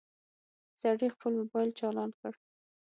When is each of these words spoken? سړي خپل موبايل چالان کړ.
سړي 0.81 1.07
خپل 1.15 1.31
موبايل 1.39 1.69
چالان 1.79 2.09
کړ. 2.19 2.31